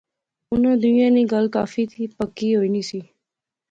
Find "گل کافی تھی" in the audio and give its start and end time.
1.33-2.01